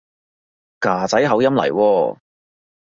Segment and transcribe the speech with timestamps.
[0.79, 2.17] 㗎仔口音嚟喎